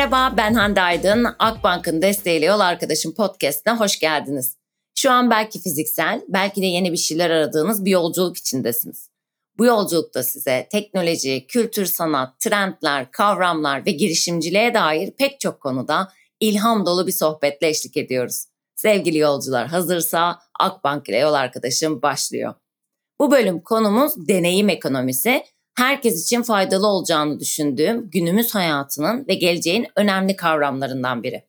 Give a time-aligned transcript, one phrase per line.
[0.00, 1.26] Merhaba ben Hande Aydın.
[1.38, 4.56] Akbank'ın desteğiyle Yol Arkadaşım podcastine hoş geldiniz.
[4.94, 9.08] Şu an belki fiziksel, belki de yeni bir şeyler aradığınız bir yolculuk içindesiniz.
[9.58, 16.86] Bu yolculukta size teknoloji, kültür, sanat, trendler, kavramlar ve girişimciliğe dair pek çok konuda ilham
[16.86, 18.44] dolu bir sohbetle eşlik ediyoruz.
[18.76, 22.54] Sevgili yolcular hazırsa Akbank ile Yol Arkadaşım başlıyor.
[23.20, 25.44] Bu bölüm konumuz deneyim ekonomisi
[25.74, 31.44] herkes için faydalı olacağını düşündüğüm günümüz hayatının ve geleceğin önemli kavramlarından biri.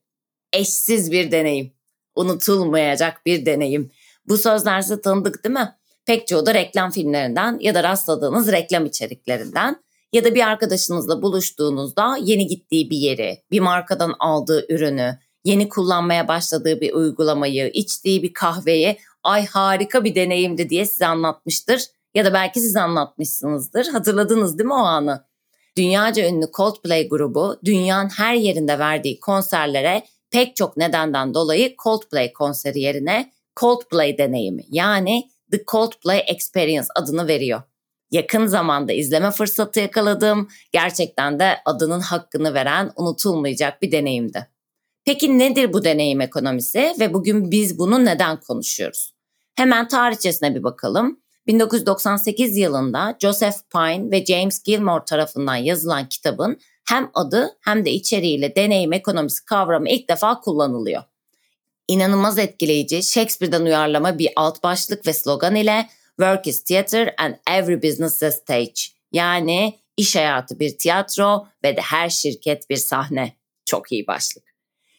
[0.54, 1.74] Eşsiz bir deneyim,
[2.16, 3.92] unutulmayacak bir deneyim.
[4.28, 5.76] Bu sözler size tanıdık değil mi?
[6.06, 9.84] Pek çoğu da reklam filmlerinden ya da rastladığınız reklam içeriklerinden
[10.14, 16.28] ya da bir arkadaşınızla buluştuğunuzda yeni gittiği bir yeri, bir markadan aldığı ürünü, yeni kullanmaya
[16.28, 21.82] başladığı bir uygulamayı, içtiği bir kahveyi ay harika bir deneyimdi diye size anlatmıştır
[22.16, 23.88] ya da belki siz anlatmışsınızdır.
[23.88, 25.26] Hatırladınız değil mi o anı?
[25.78, 32.80] Dünyaca ünlü Coldplay grubu dünyanın her yerinde verdiği konserlere pek çok nedenden dolayı Coldplay konseri
[32.80, 37.62] yerine Coldplay deneyimi yani The Coldplay Experience adını veriyor.
[38.12, 40.48] Yakın zamanda izleme fırsatı yakaladım.
[40.72, 44.48] Gerçekten de adının hakkını veren unutulmayacak bir deneyimdi.
[45.06, 49.14] Peki nedir bu deneyim ekonomisi ve bugün biz bunu neden konuşuyoruz?
[49.56, 51.21] Hemen tarihçesine bir bakalım.
[51.48, 58.56] 1998 yılında Joseph Pine ve James Gilmore tarafından yazılan kitabın hem adı hem de içeriğiyle
[58.56, 61.04] deneyim ekonomisi kavramı ilk defa kullanılıyor.
[61.88, 67.84] İnanılmaz etkileyici Shakespeare'den uyarlama bir alt başlık ve slogan ile Work is theater and every
[67.84, 68.82] business is stage.
[69.12, 73.38] Yani iş hayatı bir tiyatro ve de her şirket bir sahne.
[73.66, 74.44] Çok iyi başlık.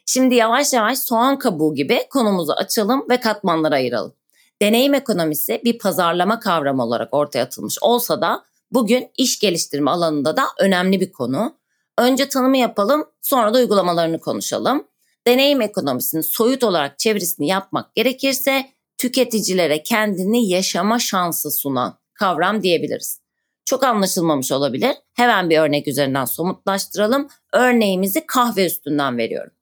[0.07, 4.15] Şimdi yavaş yavaş soğan kabuğu gibi konumuzu açalım ve katmanlara ayıralım.
[4.63, 10.43] Deneyim ekonomisi bir pazarlama kavramı olarak ortaya atılmış olsa da bugün iş geliştirme alanında da
[10.59, 11.57] önemli bir konu.
[11.99, 14.85] Önce tanımı yapalım, sonra da uygulamalarını konuşalım.
[15.27, 23.21] Deneyim ekonomisinin soyut olarak çevirisini yapmak gerekirse tüketicilere kendini yaşama şansı sunan kavram diyebiliriz.
[23.65, 24.97] Çok anlaşılmamış olabilir.
[25.15, 27.29] Hemen bir örnek üzerinden somutlaştıralım.
[27.53, 29.53] Örneğimizi kahve üstünden veriyorum.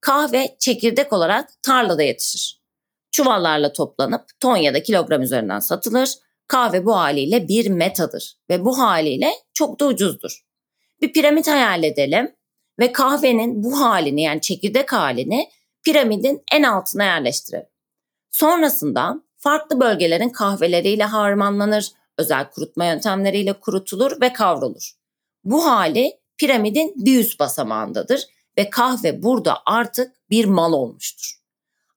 [0.00, 2.63] Kahve çekirdek olarak tarlada yetişir
[3.14, 6.14] çuvallarla toplanıp ton ya da kilogram üzerinden satılır.
[6.48, 10.44] Kahve bu haliyle bir metadır ve bu haliyle çok da ucuzdur.
[11.02, 12.34] Bir piramit hayal edelim
[12.78, 15.48] ve kahvenin bu halini yani çekirdek halini
[15.84, 17.66] piramidin en altına yerleştirelim.
[18.30, 24.92] Sonrasında farklı bölgelerin kahveleriyle harmanlanır, özel kurutma yöntemleriyle kurutulur ve kavrulur.
[25.44, 28.26] Bu hali piramidin bir üst basamağındadır
[28.58, 31.34] ve kahve burada artık bir mal olmuştur.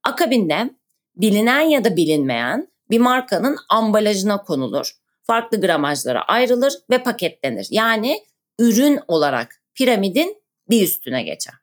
[0.04, 0.77] Akabinde
[1.18, 4.92] bilinen ya da bilinmeyen bir markanın ambalajına konulur.
[5.24, 7.68] Farklı gramajlara ayrılır ve paketlenir.
[7.72, 8.26] Yani
[8.60, 11.54] ürün olarak piramidin bir üstüne geçer.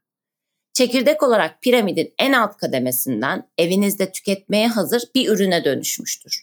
[0.72, 6.42] Çekirdek olarak piramidin en alt kademesinden evinizde tüketmeye hazır bir ürüne dönüşmüştür.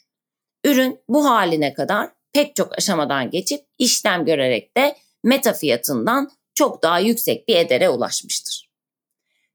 [0.66, 7.00] Ürün bu haline kadar pek çok aşamadan geçip işlem görerek de meta fiyatından çok daha
[7.00, 8.72] yüksek bir edere ulaşmıştır.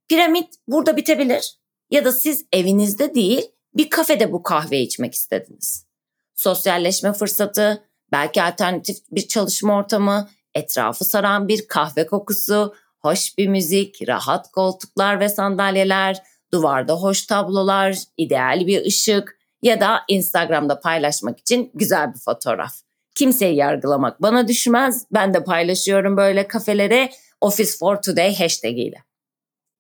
[0.08, 1.58] Piramit burada bitebilir
[1.90, 3.42] ya da siz evinizde değil
[3.74, 5.86] bir kafede bu kahve içmek istediniz.
[6.34, 14.08] Sosyalleşme fırsatı, belki alternatif bir çalışma ortamı, etrafı saran bir kahve kokusu, hoş bir müzik,
[14.08, 21.70] rahat koltuklar ve sandalyeler, duvarda hoş tablolar, ideal bir ışık ya da Instagram'da paylaşmak için
[21.74, 22.74] güzel bir fotoğraf.
[23.14, 25.06] Kimseyi yargılamak bana düşmez.
[25.12, 27.10] Ben de paylaşıyorum böyle kafelere
[27.40, 29.04] Office for Today hashtag ile.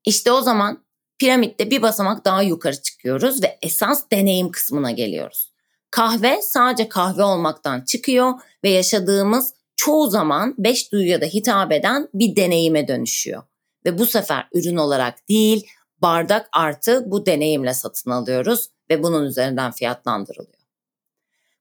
[0.04, 0.85] İşte o zaman
[1.18, 5.52] piramitte bir basamak daha yukarı çıkıyoruz ve esas deneyim kısmına geliyoruz.
[5.90, 8.32] Kahve sadece kahve olmaktan çıkıyor
[8.64, 13.42] ve yaşadığımız çoğu zaman beş duyuya da hitap eden bir deneyime dönüşüyor.
[13.84, 15.66] Ve bu sefer ürün olarak değil
[16.02, 20.56] bardak artı bu deneyimle satın alıyoruz ve bunun üzerinden fiyatlandırılıyor.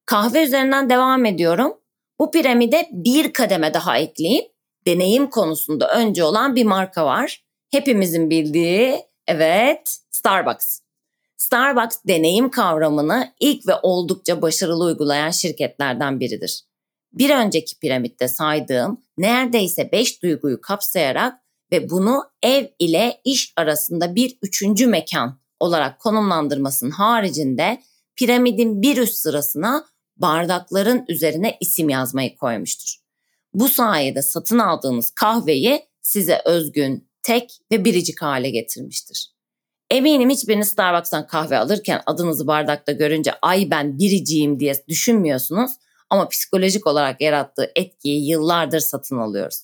[0.05, 1.77] Kahve üzerinden devam ediyorum.
[2.19, 4.51] Bu piramide bir kademe daha ekleyip
[4.87, 7.43] deneyim konusunda önce olan bir marka var.
[7.71, 10.79] Hepimizin bildiği Evet, Starbucks.
[11.37, 16.63] Starbucks deneyim kavramını ilk ve oldukça başarılı uygulayan şirketlerden biridir.
[17.13, 21.39] Bir önceki piramitte saydığım neredeyse 5 duyguyu kapsayarak
[21.71, 27.81] ve bunu ev ile iş arasında bir üçüncü mekan olarak konumlandırmasının haricinde
[28.15, 29.85] piramidin bir üst sırasına
[30.17, 32.95] bardakların üzerine isim yazmayı koymuştur.
[33.53, 39.35] Bu sayede satın aldığınız kahveyi size özgün, tek ve biricik hale getirmiştir.
[39.91, 45.71] Eminim hiçbiriniz Starbucks'tan kahve alırken adınızı bardakta görünce ay ben biriciyim diye düşünmüyorsunuz
[46.09, 49.61] ama psikolojik olarak yarattığı etkiyi yıllardır satın alıyoruz.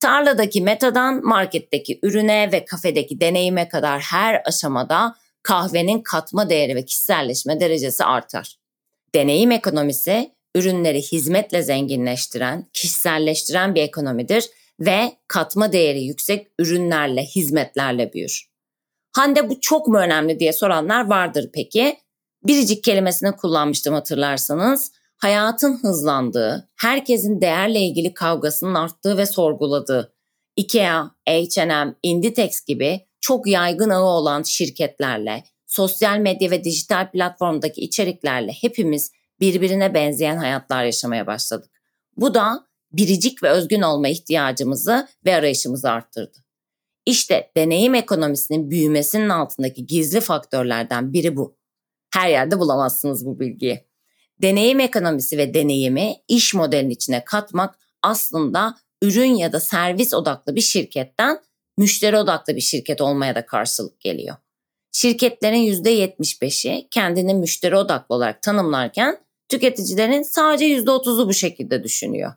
[0.00, 7.60] Tarladaki metadan marketteki ürüne ve kafedeki deneyime kadar her aşamada kahvenin katma değeri ve kişiselleşme
[7.60, 8.58] derecesi artar.
[9.14, 18.50] Deneyim ekonomisi ürünleri hizmetle zenginleştiren, kişiselleştiren bir ekonomidir ve katma değeri yüksek ürünlerle, hizmetlerle büyür.
[19.12, 21.96] Hande bu çok mu önemli diye soranlar vardır peki.
[22.46, 24.92] Biricik kelimesini kullanmıştım hatırlarsanız.
[25.16, 30.14] Hayatın hızlandığı, herkesin değerle ilgili kavgasının arttığı ve sorguladığı,
[30.56, 38.52] IKEA, H&M, Inditex gibi çok yaygın ağı olan şirketlerle, sosyal medya ve dijital platformdaki içeriklerle
[38.52, 41.70] hepimiz birbirine benzeyen hayatlar yaşamaya başladık.
[42.16, 46.38] Bu da biricik ve özgün olma ihtiyacımızı ve arayışımızı arttırdı.
[47.06, 51.56] İşte deneyim ekonomisinin büyümesinin altındaki gizli faktörlerden biri bu.
[52.14, 53.86] Her yerde bulamazsınız bu bilgiyi.
[54.42, 60.60] Deneyim ekonomisi ve deneyimi iş modelinin içine katmak aslında ürün ya da servis odaklı bir
[60.60, 61.40] şirketten
[61.78, 64.36] müşteri odaklı bir şirket olmaya da karşılık geliyor.
[64.92, 72.32] Şirketlerin %75'i kendini müşteri odaklı olarak tanımlarken tüketicilerin sadece %30'u bu şekilde düşünüyor.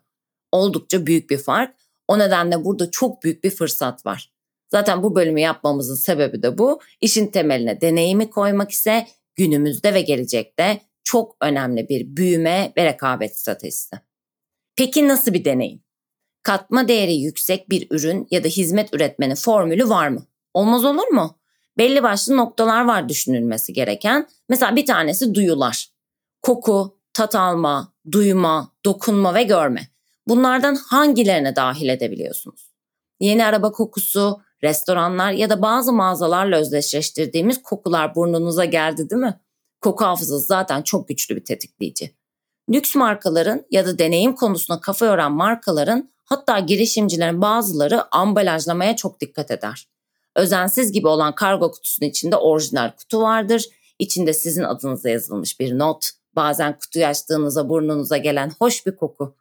[0.54, 1.76] Oldukça büyük bir fark.
[2.08, 4.34] O nedenle burada çok büyük bir fırsat var.
[4.72, 6.80] Zaten bu bölümü yapmamızın sebebi de bu.
[7.02, 13.96] İşin temeline deneyimi koymak ise günümüzde ve gelecekte çok önemli bir büyüme ve rekabet stratejisi.
[14.76, 15.84] Peki nasıl bir deneyim?
[16.44, 20.28] Katma değeri yüksek bir ürün ya da hizmet üretmenin formülü var mı?
[20.54, 21.40] Olmaz olur mu?
[21.78, 24.28] Belli başlı noktalar var düşünülmesi gereken.
[24.50, 25.90] Mesela bir tanesi duyular.
[26.42, 29.94] Koku, tat alma, duyma, dokunma ve görme.
[30.28, 32.74] Bunlardan hangilerine dahil edebiliyorsunuz?
[33.20, 39.40] Yeni araba kokusu, restoranlar ya da bazı mağazalarla özdeşleştirdiğimiz kokular burnunuza geldi değil mi?
[39.82, 42.16] Koku hafızası zaten çok güçlü bir tetikleyici.
[42.70, 49.52] Lüks markaların ya da deneyim konusuna kafa yoran markaların hatta girişimcilerin bazıları ambalajlamaya çok dikkat
[49.52, 49.88] eder.
[50.36, 53.66] Özensiz gibi olan kargo kutusunun içinde orijinal kutu vardır.
[54.00, 59.36] İçinde sizin adınıza yazılmış bir not, bazen kutuyu açtığınızda burnunuza gelen hoş bir koku.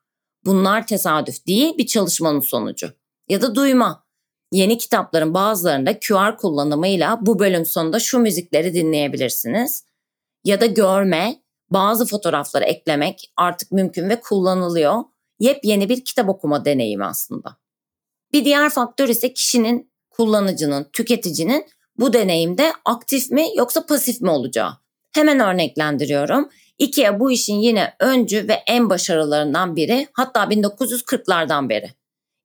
[0.45, 2.93] Bunlar tesadüf değil bir çalışmanın sonucu.
[3.29, 4.05] Ya da duyma.
[4.53, 9.85] Yeni kitapların bazılarında QR kullanımıyla bu bölüm sonunda şu müzikleri dinleyebilirsiniz.
[10.45, 15.05] Ya da görme, bazı fotoğrafları eklemek artık mümkün ve kullanılıyor.
[15.39, 17.57] Yepyeni bir kitap okuma deneyimi aslında.
[18.33, 21.67] Bir diğer faktör ise kişinin, kullanıcının, tüketicinin
[21.99, 24.73] bu deneyimde aktif mi yoksa pasif mi olacağı.
[25.13, 26.49] Hemen örneklendiriyorum.
[26.79, 31.91] IKEA bu işin yine öncü ve en başarılarından biri hatta 1940'lardan beri.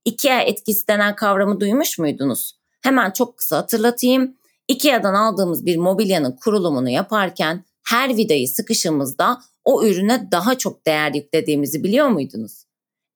[0.06, 2.58] IKEA etkisi denen kavramı duymuş muydunuz?
[2.82, 4.38] Hemen çok kısa hatırlatayım.
[4.68, 11.84] IKEA'dan aldığımız bir mobilyanın kurulumunu yaparken her vidayı sıkışımızda o ürüne daha çok değer yüklediğimizi
[11.84, 12.64] biliyor muydunuz?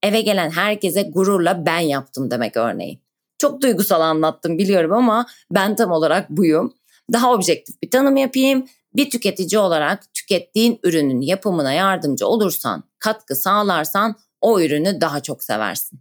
[0.04, 3.00] Eve gelen herkese gururla ben yaptım demek örneğin.
[3.38, 6.74] Çok duygusal anlattım biliyorum ama ben tam olarak buyum.
[7.14, 8.66] Daha objektif bir tanım yapayım.
[8.96, 16.00] Bir tüketici olarak tükettiğin ürünün yapımına yardımcı olursan, katkı sağlarsan o ürünü daha çok seversin.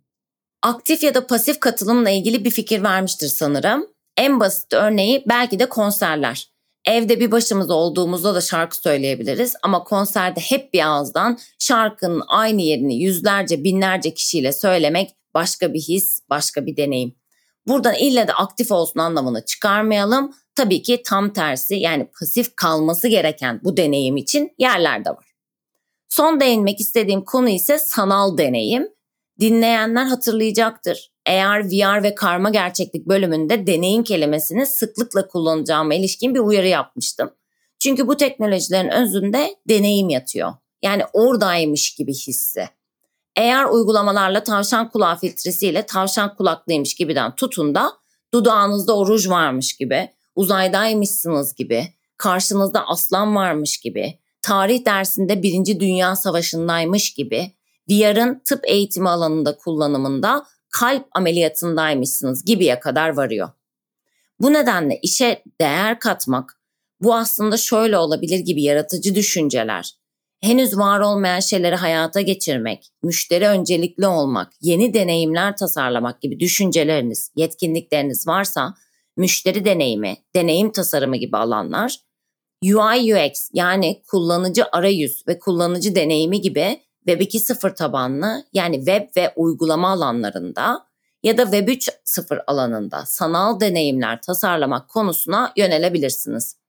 [0.62, 3.86] Aktif ya da pasif katılımla ilgili bir fikir vermiştir sanırım.
[4.16, 6.50] En basit örneği belki de konserler.
[6.84, 13.02] Evde bir başımız olduğumuzda da şarkı söyleyebiliriz ama konserde hep bir ağızdan şarkının aynı yerini
[13.02, 17.19] yüzlerce binlerce kişiyle söylemek başka bir his, başka bir deneyim.
[17.70, 20.34] Buradan ille de aktif olsun anlamını çıkarmayalım.
[20.54, 25.26] Tabii ki tam tersi yani pasif kalması gereken bu deneyim için yerler de var.
[26.08, 28.88] Son değinmek istediğim konu ise sanal deneyim.
[29.40, 31.12] Dinleyenler hatırlayacaktır.
[31.26, 37.30] Eğer VR ve karma gerçeklik bölümünde deneyim kelimesini sıklıkla kullanacağıma ilişkin bir uyarı yapmıştım.
[37.78, 40.52] Çünkü bu teknolojilerin özünde deneyim yatıyor.
[40.82, 42.68] Yani oradaymış gibi hissi.
[43.40, 47.92] Eğer uygulamalarla tavşan kulağı filtresiyle tavşan kulaklıymış gibiden tutun da
[48.34, 56.16] dudağınızda o ruj varmış gibi, uzaydaymışsınız gibi, karşınızda aslan varmış gibi, tarih dersinde Birinci Dünya
[56.16, 57.52] Savaşı'ndaymış gibi,
[57.90, 63.48] VR'ın tıp eğitimi alanında kullanımında kalp ameliyatındaymışsınız gibiye kadar varıyor.
[64.40, 66.60] Bu nedenle işe değer katmak,
[67.00, 69.99] bu aslında şöyle olabilir gibi yaratıcı düşünceler,
[70.40, 78.26] henüz var olmayan şeyleri hayata geçirmek, müşteri öncelikli olmak, yeni deneyimler tasarlamak gibi düşünceleriniz, yetkinlikleriniz
[78.26, 78.74] varsa
[79.16, 81.96] müşteri deneyimi, deneyim tasarımı gibi alanlar
[82.64, 89.32] UI UX yani kullanıcı arayüz ve kullanıcı deneyimi gibi Web 2.0 tabanlı yani web ve
[89.36, 90.86] uygulama alanlarında
[91.22, 96.59] ya da Web 3.0 alanında sanal deneyimler tasarlamak konusuna yönelebilirsiniz.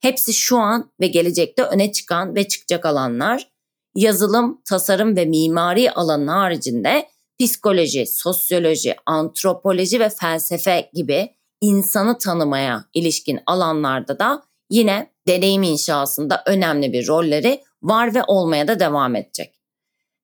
[0.00, 3.50] Hepsi şu an ve gelecekte öne çıkan ve çıkacak alanlar.
[3.94, 7.08] Yazılım, tasarım ve mimari alanın haricinde
[7.40, 16.92] psikoloji, sosyoloji, antropoloji ve felsefe gibi insanı tanımaya ilişkin alanlarda da yine deneyim inşasında önemli
[16.92, 19.60] bir rolleri var ve olmaya da devam edecek.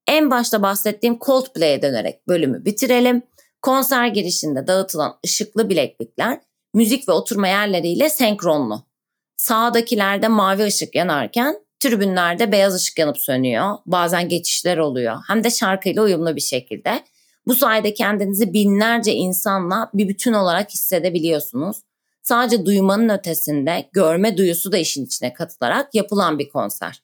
[0.06, 3.22] En başta bahsettiğim Coldplay'e dönerek bölümü bitirelim.
[3.62, 6.40] Konser girişinde dağıtılan ışıklı bileklikler
[6.74, 8.91] müzik ve oturma yerleriyle senkronlu.
[9.36, 13.76] Sağdakilerde mavi ışık yanarken tribünlerde beyaz ışık yanıp sönüyor.
[13.86, 15.16] Bazen geçişler oluyor.
[15.28, 17.04] Hem de şarkıyla uyumlu bir şekilde.
[17.46, 21.76] Bu sayede kendinizi binlerce insanla bir bütün olarak hissedebiliyorsunuz.
[22.22, 27.02] Sadece duymanın ötesinde görme duyusu da işin içine katılarak yapılan bir konser.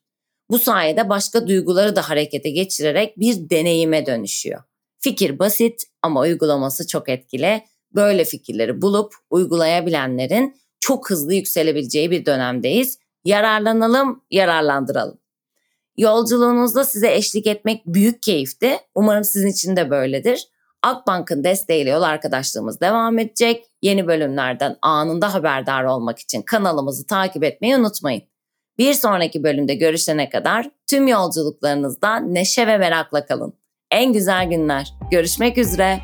[0.51, 4.63] Bu sayede başka duyguları da harekete geçirerek bir deneyime dönüşüyor.
[4.99, 7.65] Fikir basit ama uygulaması çok etkili.
[7.95, 12.99] Böyle fikirleri bulup uygulayabilenlerin çok hızlı yükselebileceği bir dönemdeyiz.
[13.25, 15.19] Yararlanalım, yararlandıralım.
[15.97, 18.77] Yolculuğunuzda size eşlik etmek büyük keyifti.
[18.95, 20.49] Umarım sizin için de böyledir.
[20.83, 23.65] Akbank'ın desteğiyle yol arkadaşlığımız devam edecek.
[23.83, 28.23] Yeni bölümlerden anında haberdar olmak için kanalımızı takip etmeyi unutmayın.
[28.79, 33.53] Bir sonraki bölümde görüşene kadar tüm yolculuklarınızda neşe ve merakla kalın.
[33.91, 34.93] En güzel günler.
[35.11, 36.01] Görüşmek üzere.